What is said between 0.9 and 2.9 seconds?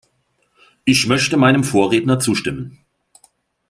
möchte meinem Vorredner zustimmen.